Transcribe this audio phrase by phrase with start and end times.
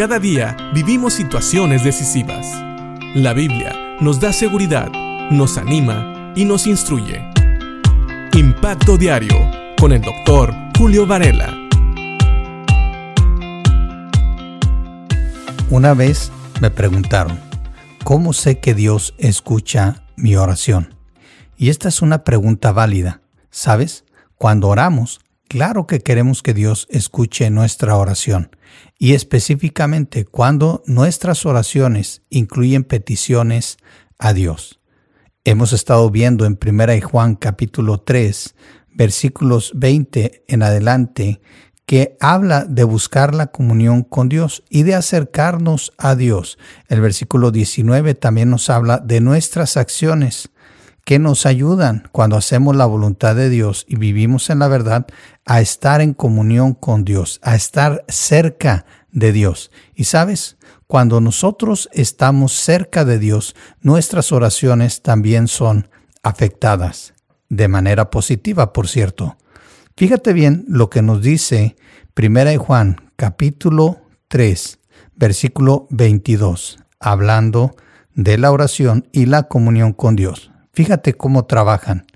[0.00, 2.46] Cada día vivimos situaciones decisivas.
[3.14, 4.90] La Biblia nos da seguridad,
[5.30, 7.22] nos anima y nos instruye.
[8.32, 9.36] Impacto Diario
[9.78, 11.54] con el doctor Julio Varela.
[15.68, 16.32] Una vez
[16.62, 17.38] me preguntaron,
[18.02, 20.94] ¿cómo sé que Dios escucha mi oración?
[21.58, 23.20] Y esta es una pregunta válida.
[23.50, 24.06] ¿Sabes?
[24.36, 25.20] Cuando oramos,
[25.50, 28.56] claro que queremos que Dios escuche nuestra oración.
[28.98, 33.76] Y específicamente cuando nuestras oraciones incluyen peticiones
[34.16, 34.78] a Dios.
[35.42, 38.54] Hemos estado viendo en 1 Juan capítulo 3,
[38.94, 41.40] versículos 20 en adelante,
[41.84, 46.58] que habla de buscar la comunión con Dios y de acercarnos a Dios.
[46.86, 50.50] El versículo 19 también nos habla de nuestras acciones
[51.10, 55.08] que nos ayudan cuando hacemos la voluntad de Dios y vivimos en la verdad
[55.44, 59.72] a estar en comunión con Dios, a estar cerca de Dios.
[59.96, 60.56] Y sabes,
[60.86, 65.88] cuando nosotros estamos cerca de Dios, nuestras oraciones también son
[66.22, 67.12] afectadas,
[67.48, 69.36] de manera positiva, por cierto.
[69.96, 71.74] Fíjate bien lo que nos dice
[72.16, 74.78] 1 Juan capítulo 3,
[75.16, 77.74] versículo 22, hablando
[78.14, 80.52] de la oración y la comunión con Dios.
[80.72, 82.06] Fíjate cómo trabajan.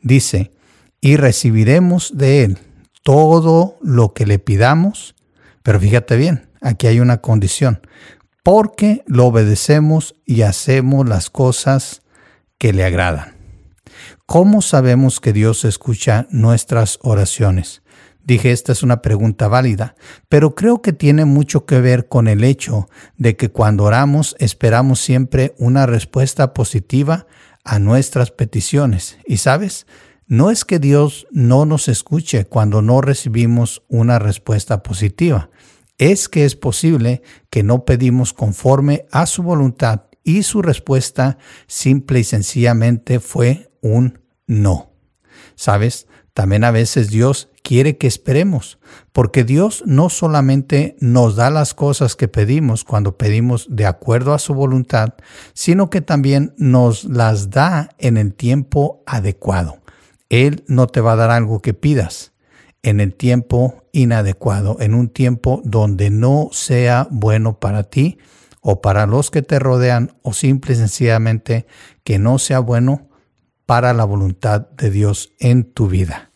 [0.00, 0.52] Dice,
[1.00, 2.58] y recibiremos de Él
[3.02, 5.14] todo lo que le pidamos,
[5.62, 7.80] pero fíjate bien, aquí hay una condición,
[8.42, 12.02] porque lo obedecemos y hacemos las cosas
[12.58, 13.36] que le agradan.
[14.26, 17.82] ¿Cómo sabemos que Dios escucha nuestras oraciones?
[18.24, 19.96] Dije, esta es una pregunta válida,
[20.28, 25.00] pero creo que tiene mucho que ver con el hecho de que cuando oramos esperamos
[25.00, 27.26] siempre una respuesta positiva
[27.64, 29.18] a nuestras peticiones.
[29.26, 29.86] Y sabes,
[30.26, 35.50] no es que Dios no nos escuche cuando no recibimos una respuesta positiva,
[35.98, 42.20] es que es posible que no pedimos conforme a su voluntad y su respuesta simple
[42.20, 44.92] y sencillamente fue un no.
[45.54, 46.06] ¿Sabes?
[46.32, 48.78] También a veces Dios quiere que esperemos,
[49.12, 54.38] porque Dios no solamente nos da las cosas que pedimos cuando pedimos de acuerdo a
[54.38, 55.14] su voluntad,
[55.54, 59.78] sino que también nos las da en el tiempo adecuado.
[60.28, 62.32] Él no te va a dar algo que pidas
[62.82, 68.18] en el tiempo inadecuado, en un tiempo donde no sea bueno para ti
[68.60, 71.66] o para los que te rodean o simple y sencillamente
[72.02, 73.08] que no sea bueno
[73.66, 76.31] para la voluntad de Dios en tu vida.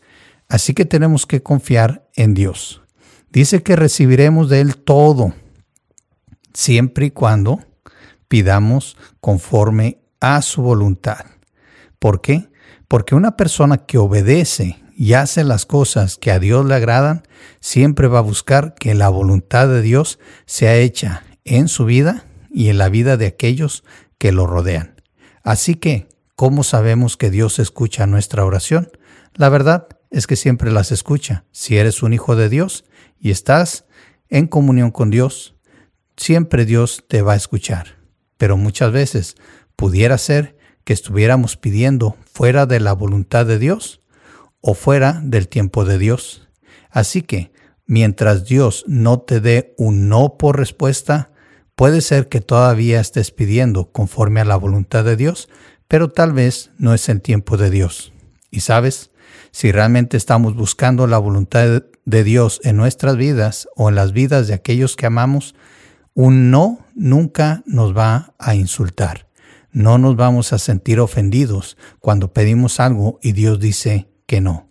[0.49, 2.83] Así que tenemos que confiar en Dios.
[3.31, 5.35] Dice que recibiremos de Él todo,
[6.55, 7.61] siempre y cuando
[8.29, 11.27] pidamos conforme a su voluntad.
[11.99, 12.49] ¿Por qué?
[12.89, 17.23] Porque una persona que obedece y hace las cosas que a Dios le agradan,
[17.61, 22.69] siempre va a buscar que la voluntad de Dios sea hecha en su vida y
[22.69, 23.85] en la vida de aquellos
[24.19, 25.03] que lo rodean.
[25.43, 28.91] Así que, ¿cómo sabemos que Dios escucha nuestra oración?
[29.35, 31.45] La verdad es que siempre las escucha.
[31.53, 32.85] Si eres un hijo de Dios
[33.19, 33.87] y estás
[34.29, 35.57] en comunión con Dios,
[36.17, 37.97] siempre Dios te va a escuchar.
[38.37, 39.37] Pero muchas veces
[39.77, 44.03] pudiera ser que estuviéramos pidiendo fuera de la voluntad de Dios
[44.61, 46.49] o fuera del tiempo de Dios.
[46.91, 47.53] Así que,
[47.87, 51.31] mientras Dios no te dé un no por respuesta,
[51.75, 55.49] puede ser que todavía estés pidiendo conforme a la voluntad de Dios,
[55.89, 58.13] pero tal vez no es el tiempo de Dios.
[58.51, 59.11] Y sabes,
[59.51, 64.49] si realmente estamos buscando la voluntad de Dios en nuestras vidas o en las vidas
[64.49, 65.55] de aquellos que amamos,
[66.15, 69.29] un no nunca nos va a insultar.
[69.71, 74.71] No nos vamos a sentir ofendidos cuando pedimos algo y Dios dice que no.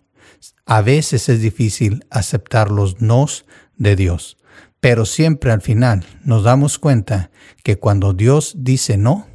[0.64, 3.46] A veces es difícil aceptar los nos
[3.76, 4.36] de Dios,
[4.80, 7.30] pero siempre al final nos damos cuenta
[7.62, 9.26] que cuando Dios dice no,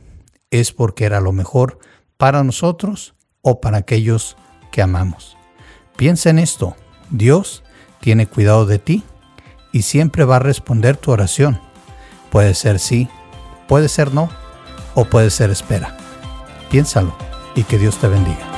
[0.49, 1.79] es porque era lo mejor
[2.17, 5.37] para nosotros o para aquellos que amamos.
[5.97, 6.75] Piensa en esto,
[7.09, 7.63] Dios
[7.99, 9.03] tiene cuidado de ti
[9.71, 11.59] y siempre va a responder tu oración.
[12.29, 13.09] Puede ser sí,
[13.67, 14.29] puede ser no
[14.95, 15.97] o puede ser espera.
[16.69, 17.15] Piénsalo
[17.55, 18.50] y que Dios te bendiga.